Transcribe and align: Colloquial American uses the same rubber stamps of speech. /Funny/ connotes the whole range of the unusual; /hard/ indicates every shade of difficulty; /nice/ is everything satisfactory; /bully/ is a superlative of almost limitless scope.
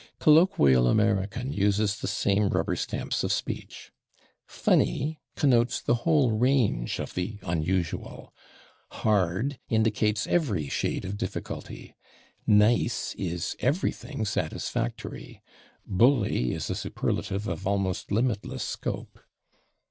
Colloquial 0.17 0.87
American 0.87 1.53
uses 1.53 1.97
the 1.99 2.07
same 2.07 2.49
rubber 2.49 2.75
stamps 2.75 3.23
of 3.23 3.31
speech. 3.31 3.91
/Funny/ 4.49 5.17
connotes 5.35 5.79
the 5.79 5.93
whole 5.93 6.31
range 6.31 6.97
of 6.99 7.13
the 7.13 7.37
unusual; 7.43 8.33
/hard/ 8.91 9.59
indicates 9.69 10.25
every 10.25 10.67
shade 10.67 11.05
of 11.05 11.17
difficulty; 11.17 11.93
/nice/ 12.49 13.13
is 13.15 13.55
everything 13.59 14.25
satisfactory; 14.25 15.43
/bully/ 15.87 16.49
is 16.55 16.71
a 16.71 16.73
superlative 16.73 17.47
of 17.47 17.67
almost 17.67 18.11
limitless 18.11 18.63
scope. 18.63 19.19